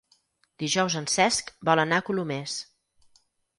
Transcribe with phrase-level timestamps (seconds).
[0.63, 2.59] Dijous en Cesc vol anar a Colomers.